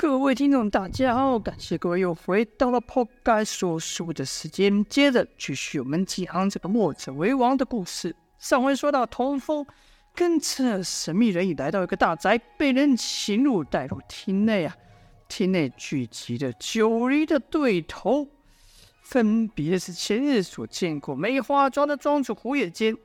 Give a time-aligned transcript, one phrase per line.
[0.00, 1.36] 各位听众，大家好！
[1.36, 4.84] 感谢各位又回到了破盖说书的时间。
[4.84, 8.14] 接着继续我们讲这个墨者为王的故事。
[8.38, 9.66] 上回说到，童风
[10.14, 14.76] 跟着神秘人影来到一个大宅，被人侵入，带入厅内啊。
[15.26, 18.28] 厅内聚集着九黎的对头，
[19.02, 22.96] 分别是前日所见过梅花庄的庄主胡野间，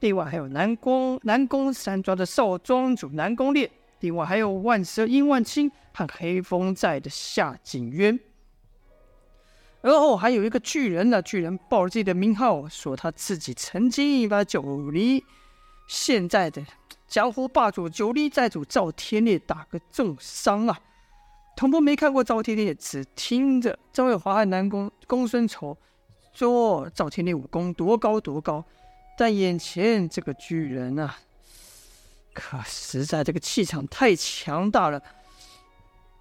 [0.00, 3.70] 另外还有南宫南宫山庄的少庄主南宫烈。
[4.00, 8.18] 另外还有万蛇殷万青和黑风寨的夏景渊，
[9.82, 11.20] 而后还有一个巨人呢。
[11.20, 15.22] 巨人报了自己的名号，说他自己曾经把九黎
[15.86, 16.62] 现在的
[17.06, 20.80] 江湖霸主九黎寨主赵天烈打个重伤啊。
[21.56, 25.76] 童风没看过赵天烈，只听着赵月华和南宫公孙仇
[26.32, 28.64] 说赵天烈武功多高多高，
[29.18, 31.18] 但眼前这个巨人啊。
[32.32, 35.02] 可实在这个气场太强大了，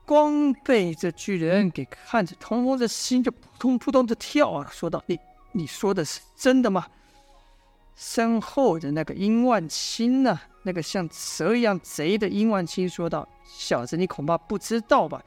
[0.06, 4.70] 光被这巨人给看着，童风的心就扑通扑通的跳啊！
[4.74, 5.20] 说道：“你
[5.52, 6.88] 你说的是真的吗？”
[7.96, 10.40] 身后的那个殷万青呢？
[10.64, 15.24] 那个像蛇一样贼的殷万青说道：“小子，你恐怕不知道吧？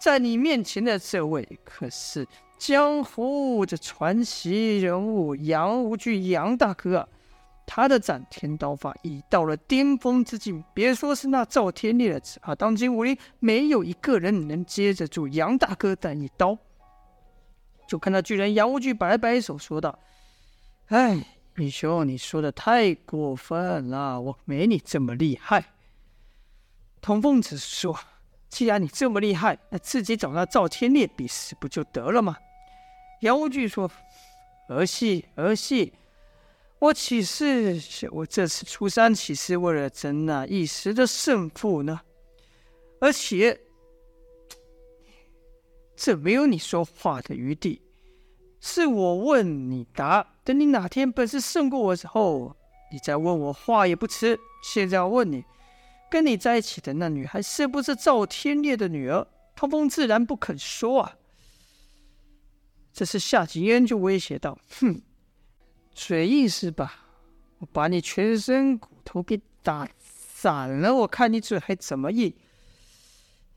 [0.00, 2.26] 在你面前的这位可是
[2.58, 7.08] 江湖的传奇人物杨无惧杨大哥！”
[7.70, 16.56] 他的斩天刀法已到了巅峰之境，别说是那赵天烈了，只怕当今武林没有一个人能接得住杨大哥的一刀。
[17.86, 19.98] 就看到巨人杨无惧摆了摆手，说道
[20.88, 21.22] ：“哎，
[21.58, 25.66] 英雄，你说的太过分了，我没你这么厉害。”
[27.02, 27.98] 童凤子说
[28.48, 32.34] ：“既然你这么厉害，那自己找那赵天烈比试不就得了吗？”
[33.20, 33.90] 杨无惧说
[34.70, 35.92] ：“儿戏，儿戏。”
[36.80, 37.80] 我岂是
[38.12, 42.00] 我这次出山岂是为了争那一时的胜负呢？
[43.00, 43.60] 而且
[45.96, 47.82] 这没有你说话的余地，
[48.60, 50.34] 是我问你答。
[50.44, 52.56] 等你哪天本事胜过我之后，
[52.92, 54.38] 你再问我话也不迟。
[54.62, 55.44] 现在要问你，
[56.08, 59.26] 跟你在一起的那女孩是不是赵天烈的女儿？
[59.56, 61.16] 童风自然不肯说啊。
[62.92, 65.02] 这时夏景渊就威胁道：“哼。”
[65.98, 67.06] 嘴硬是吧？
[67.58, 72.32] 我把你全身骨头给打散了，我看你嘴还怎么硬。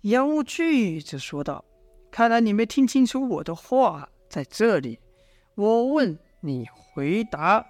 [0.01, 1.63] 杨无惧则说道
[2.09, 4.97] ：“看来你没听清楚我的话，在这里，
[5.53, 7.63] 我问你回答。”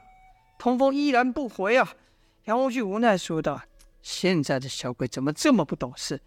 [0.58, 1.94] 童风依然不回啊。
[2.46, 3.62] 杨无惧无奈说道
[4.02, 6.22] ：“现在的小鬼怎么这么不懂事？”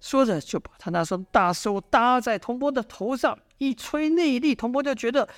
[0.00, 5.28] 说着就把他那双大手搭在童风的头上，一吹内力，童风就觉得。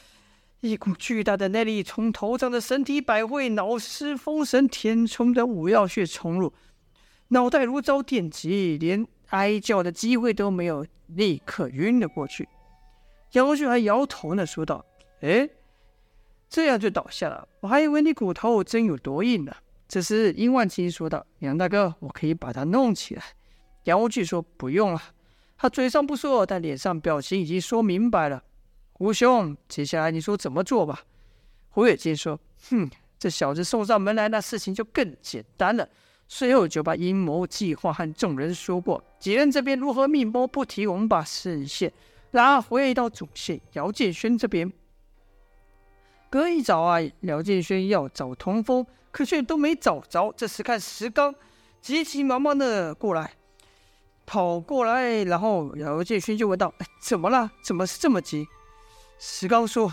[0.61, 6.53] 一股巨大的内力从头上的神体百会、脑尸、风神、填充的五曜穴冲入，
[7.29, 12.47] 脑袋如遭电击，连哀叫的机会都没有，立刻晕了过去。
[13.33, 14.85] 杨无惧还摇头呢，说道
[15.23, 15.49] ：“哎，
[16.51, 19.55] 这样就倒下了，我还以为你骨头真有多硬呢。”
[19.89, 23.23] 这时，殷万青说道：“杨大哥，我可以把他弄起来。”
[23.85, 25.01] 杨无惧说：“不用了。”
[25.57, 28.43] 他嘴上不说，但脸上表情已经说明白了。
[29.01, 31.01] 吴兄，接下来你说怎么做吧？
[31.71, 32.39] 胡野间说
[32.69, 35.89] ：“哼，这小子送上门来，那事情就更简单了。”
[36.29, 39.03] 随后就把阴谋计划和众人说过。
[39.19, 41.91] 几人这边如何密谋不提，我们把视线
[42.33, 43.59] 拉回到主线。
[43.73, 44.71] 姚建轩这边，
[46.29, 50.31] 隔一早啊，姚建轩要找童风，可却都没找着。
[50.37, 51.35] 这时看石刚
[51.81, 53.33] 急急忙忙的过来，
[54.27, 57.51] 跑过来，然后姚建轩就问道：“哎，怎么了？
[57.63, 58.47] 怎么是这么急？”
[59.23, 59.93] 石刚说：“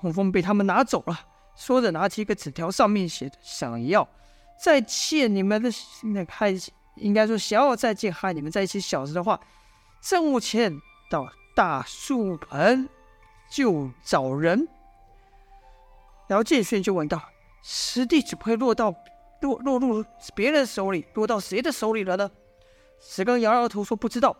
[0.00, 1.20] 童风被他们拿走了。”
[1.54, 4.08] 说着，拿起一个纸条，上面写着：“想要
[4.58, 5.70] 再见你们的
[6.02, 6.54] 那个害，
[6.94, 9.38] 应该说想要再见害你们在一起小子的话，
[10.00, 10.74] 正午前
[11.10, 12.88] 到大树盆
[13.50, 14.66] 就找人。”
[16.28, 17.22] 然后建勋就问道
[17.62, 18.94] ：“师弟怎么会落到
[19.42, 20.02] 落落入
[20.34, 21.06] 别人手里？
[21.12, 22.30] 落到谁的手里了呢？”
[23.00, 24.34] 石刚摇摇头说：“不知道。”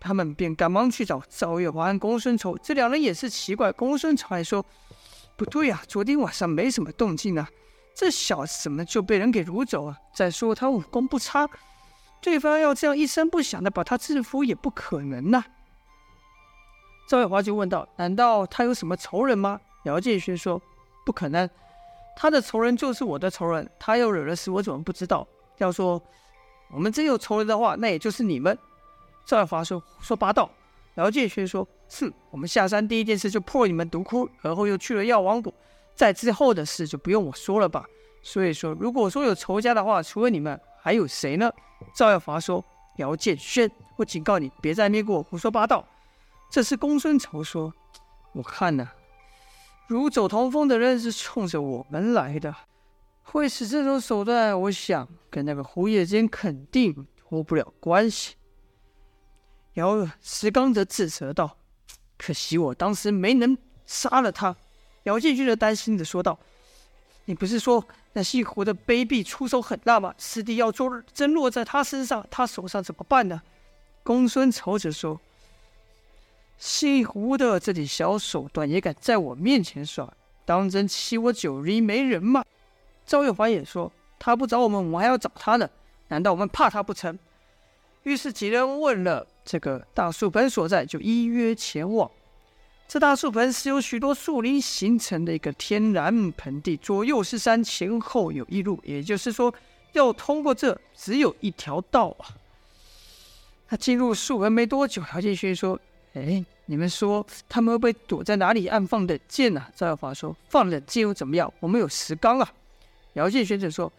[0.00, 3.72] 他们便赶忙去找赵月华和公孙仇，这两人也是奇怪。
[3.72, 4.64] 公孙仇还说
[5.36, 7.48] ：“不对呀、昨天晚上没什么动静啊，
[7.94, 9.96] 这小子怎么就被人给掳走啊？
[10.14, 11.48] 再说他武功不差，
[12.20, 15.44] 对方要这样一声不响的把他制服也不可能呐、”
[17.08, 20.62] 赵月华就问道：“难道他有什么仇人吗？”姚建勋说
[21.04, 21.48] ：“不可能，
[22.16, 25.26] 他的仇人就是我的仇人，他要惹的事我怎么不知道？
[25.56, 26.00] 要说
[26.70, 28.56] 我们真有仇人的话，那也就是你们。”
[29.28, 30.50] 赵耀华说：“胡说八道。”
[30.96, 31.68] 姚建轩说
[32.00, 35.52] ：“哼，我们下山第一件事就破你们独窟，而后又去了药王谷，
[35.94, 37.84] 在之后的事就不用我说了吧。
[38.22, 41.52] 所以说，如果说有仇家的话，除了你们，还有谁呢？”
[41.94, 42.64] 赵耀华说
[42.96, 45.86] ：“姚建轩，我警告你，别再那边给我胡说八道。
[46.50, 47.70] 这是公孙仇说
[48.32, 48.94] ：“我看呐、啊，
[49.88, 52.54] 如走同风的人是冲着我们来的，
[53.22, 58.34] 会使这种手段，我想跟那个胡野间肯定脱不了关系。”
[59.78, 61.56] 姚石刚则自责道
[62.18, 64.56] ：“可惜我当时没能杀了他。”
[65.04, 66.36] 姚建军则担心的说道
[67.26, 70.12] ：“你不是说那姓胡的卑鄙出手狠辣吗？
[70.18, 73.40] 师弟要做真落在他身上，他手上怎么办呢？”
[74.02, 75.20] 公孙仇则说。
[76.58, 80.12] 姓胡的这点小手段也敢在我面前耍，
[80.44, 82.44] 当真欺我九黎没人吗？
[83.06, 85.70] 赵月华也说：“他不找我们，我们还要找他呢。
[86.08, 87.16] 难道我们怕他不成？”
[88.08, 92.10] 于是几人问了这个大树盆所在，就依约前往。
[92.88, 99.52] 这大树盆是由许多树林形成的一个天然盆地，左右是山，前后有一路，也就是说，
[99.92, 102.32] 要通过这只有一条道啊。
[103.68, 105.78] 他进入树盆没多久，姚建勋说。
[106.14, 109.62] 哎，你们说他们会不会躲在哪里暗放冷箭呢？
[109.76, 111.52] 赵耀华说：“放冷箭又怎么样？
[111.60, 112.52] 我们有石缸啊。”
[113.12, 113.92] 姚建轩则说：“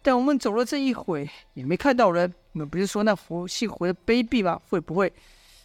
[0.00, 2.32] 但我们走了这一会，也没看到人。
[2.52, 4.60] 你们不是说那胡姓胡的卑鄙吗？
[4.68, 5.12] 会不会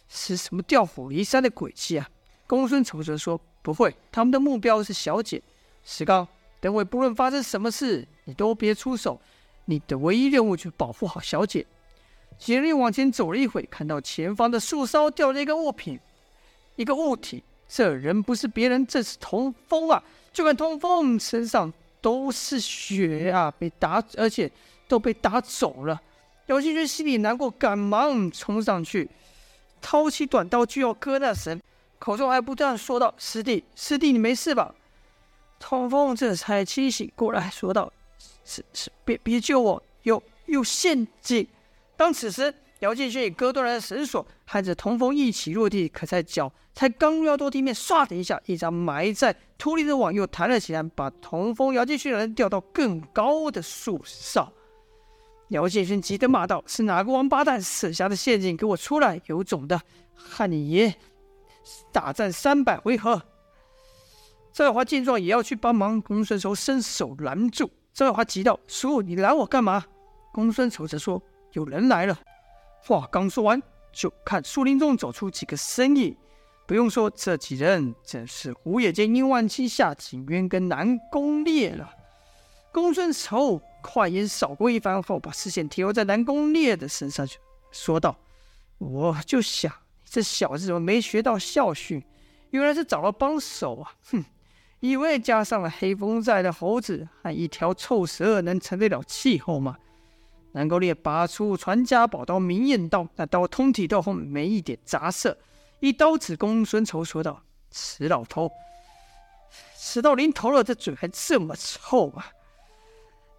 [0.08, 2.08] 是什么调虎离山的诡计啊？”
[2.46, 5.42] 公孙丑则说：“不会，他们的目标是小姐。
[5.84, 6.26] 石刚，
[6.60, 9.20] 等会不论发生什么事，你都别出手。
[9.64, 11.66] 你的唯一任务就是保护好小姐。”
[12.38, 15.98] 几人又往前走了一会，看到前方的树梢掉了一个物品，
[16.76, 17.42] 一个物体。
[17.68, 20.00] 这人不是别人，正是童风啊！
[20.32, 24.48] 就看童风身上都是血啊，被打，而且
[24.86, 26.00] 都被打肿了。
[26.46, 29.10] 姚建军心里难过，赶忙冲上去，
[29.80, 31.60] 掏起短刀就要割那神，
[31.98, 34.74] 口中还不断说道：“师弟，师弟，你没事吧？”
[35.58, 37.92] 童风这才清醒过来，说道
[38.44, 41.46] ：“是是，别别救我，有有陷阱。”
[41.96, 45.88] 当此时，姚建勋也割断了绳索，和着童风一起落地。
[45.88, 54.52] 可在脚才刚要落地面，唰的一下，一张埋在土里的网又弹了起来，把童风、姚建勋两人吊到更高的树上。
[55.48, 58.56] 姚建勋急得骂道：“是哪个王八蛋设下的陷阱？
[58.56, 59.20] 给我出来！
[59.26, 59.80] 有种的，
[60.14, 60.94] 和你爷
[61.92, 63.22] 大战三百回合！”
[64.52, 67.70] 赵耀华见状也要去帮忙，公孙仇伸手拦住。
[67.92, 69.84] 赵耀华急道：“叔，你拦我干嘛？”
[70.32, 71.22] 公孙仇则说。
[71.52, 72.18] 有人来了，
[72.82, 76.14] 话刚说完，就看树林中走出几个身影。
[76.66, 81.88] 不用说，这几人正是胡野间殷万青、夏景渊跟南宫烈了。
[82.72, 87.38] 公孙仇快眼扫过一番后，把视线停留在南宫烈的身上去，
[87.70, 88.18] 说道
[88.78, 89.72] ：“我就想，
[90.04, 92.02] 这小子怎么没学到教训？
[92.50, 93.94] 原来是找了帮手啊！
[94.10, 94.24] 哼，
[94.80, 99.76] 以为加上了黑风寨的猴子和一条臭蛇能成得了气候吗？”
[100.52, 105.38] 南宫烈拔出传家宝刀明艳刀，那刀通体透红，没一点杂色，
[105.80, 108.50] 一刀指公孙仇，说道：“死老头，
[109.74, 112.32] 死到临头了，这嘴还这么臭啊！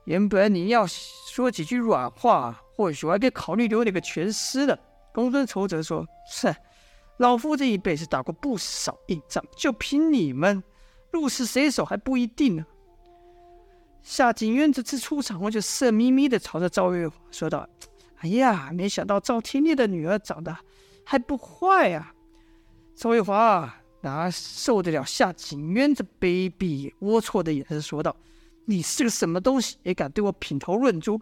[0.08, 4.80] 原本你要说几句软话，或许我还可以考虑留你个全尸的。”
[5.14, 6.56] 公孙仇则说：“是，
[7.18, 10.64] 老夫这一辈子打过不少硬仗，就凭你们，
[11.12, 12.66] 鹿死谁手还不一定呢。”
[14.02, 17.68] 夏景渊这次出场，我就色眯眯的朝着赵月华说道
[18.20, 20.58] ：“哎呀，没想到赵天烈的女儿长得
[21.04, 22.14] 还不坏啊！”
[22.96, 28.16] 赵月华哪受得了夏景渊这卑鄙龌龊的眼神，说道
[28.70, 31.20] ：“你是个什么东西，也敢对我品头论足？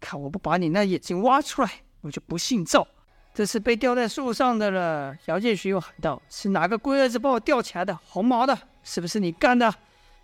[0.00, 2.86] 看我不把你那眼睛挖出来，我就不姓赵！”
[3.34, 5.16] 这是被吊在树上的了。
[5.26, 7.96] 姚建勋又喊道：“是哪个龟儿子把我吊起来的？
[8.04, 9.72] 红毛的，是不是你干的？”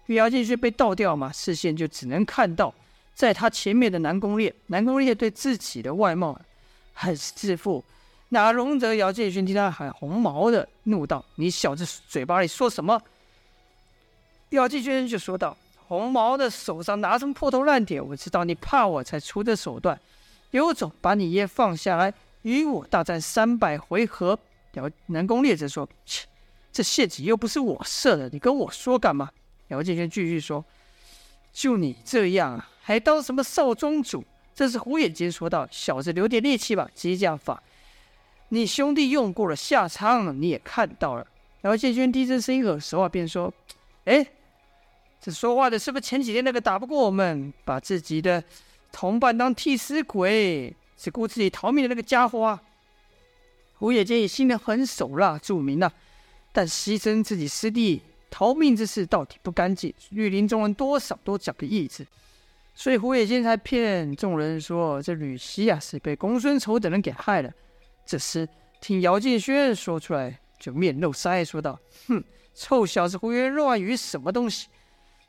[0.09, 2.75] 姚建勋被倒吊嘛，视线就只能看到
[3.15, 4.53] 在他前面的南宫烈。
[4.67, 6.41] 南宫烈对自己的外貌
[6.93, 7.85] 很是自负，
[8.31, 13.01] 哪容得姚建勋听他喊红毛的，怒道：“你小子嘴巴里说什么？”
[14.51, 18.01] 姚建勋就说道：“红毛的手上拿什么破头烂铁？
[18.01, 20.01] 我知道你怕我才出的手段，
[20.51, 22.13] 有种把你爷放下来
[22.43, 24.39] 与我大战三百回合。”
[24.75, 26.27] 姚南宫烈则说：“切，
[26.73, 29.31] 这陷阱又不是我设的，你跟我说干嘛？”
[29.69, 30.65] 姚建轩继续说
[31.53, 34.25] ：“就你这样啊，还当什么少庄主？”
[34.55, 37.63] 这是胡眼睛说道：“小子，留点力气吧，激将法，
[38.51, 41.27] 你兄弟用过了，下场你也看到了。”
[41.63, 43.53] 姚建轩低声声音耳熟啊，便说
[44.05, 44.25] ：“哎，
[45.25, 48.45] 这说话的是不是前几天那个打不过我们，把自己的
[48.93, 52.63] 同伴当替死鬼，只顾自己逃命的那个家伙啊？”
[53.81, 55.91] 胡眼睛也心里很手辣，著名了，
[56.53, 58.03] 但牺牲自己师弟。
[58.31, 62.07] 逃命之事到底不干净，绿林中人多少都讲个义字。
[62.75, 67.51] 所以胡野间才骗众人说这吕西啊是被公孙丑等人给害了。
[68.05, 68.47] 这时
[68.79, 72.23] 听姚敬轩说出来，就面露杀意说道：“哼，
[72.55, 74.69] 臭小子胡言乱语什么东西？”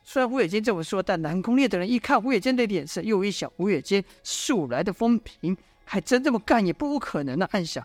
[0.08, 7.48] 虽然胡野间这么说，但南宫烈等人一看胡野间的脸色，又一想胡野间素来的风评，还真这么干也不无可能啊！
[7.50, 7.84] 暗想：“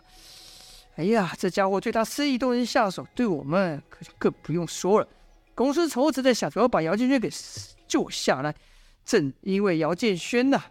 [0.94, 5.08] 哎呀，这家伙对他司仪都能下手，对我们可就更不用说了。”
[5.52, 7.28] 公孙丑则在想着要把姚建轩给
[7.88, 8.54] 救下来。
[9.04, 10.62] 正因为姚建轩呐，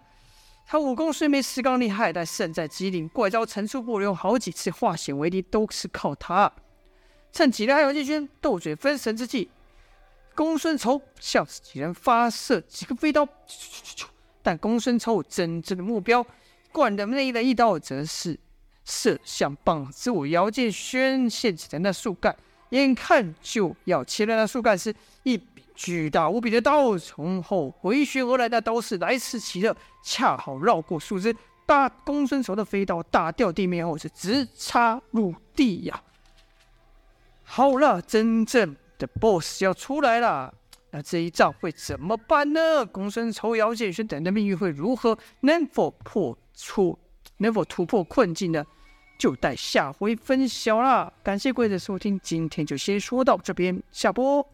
[0.66, 6.50] 他武功虽没石刚厉害，但胜在机灵，怪招层出不穷，好几次化险为夷都是靠他。
[7.34, 9.50] 趁几人和姚建轩斗嘴分神之际，
[10.34, 13.28] 公孙丑向几人发射几个飞刀，
[14.42, 16.26] 但公孙丑真正的目标，
[16.72, 18.40] 灌的内的一刀，则是
[18.86, 22.36] 射向棒子我姚建轩掀起的那树干。
[22.70, 31.36] 眼看就要切断那树干时，一笔巨大无比的刀从后回旋而来，那刀势来势奇特，恰好绕过树枝，
[31.66, 36.02] 大公孙丑的飞刀打掉地面后是直插入地呀！
[37.44, 40.54] 好了，真正的 BOSS 要出来了，
[40.92, 42.86] 那这一仗会怎么办呢？
[42.86, 45.18] 公孙丑、姚建轩等的命运会如何？
[45.40, 47.00] 能否破出？
[47.38, 48.64] 能否突破困境呢？
[49.18, 51.12] 就待下回分晓啦！
[51.24, 54.48] 感谢各位的收听，今天就先说到这边，下播。